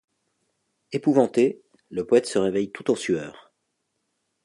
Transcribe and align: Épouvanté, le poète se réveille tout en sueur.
Épouvanté, 0.93 1.61
le 1.91 2.07
poète 2.07 2.25
se 2.25 2.39
réveille 2.39 2.71
tout 2.71 2.89
en 2.89 2.95
sueur. 2.95 3.51